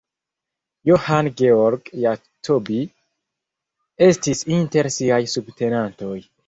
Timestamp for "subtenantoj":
5.37-6.17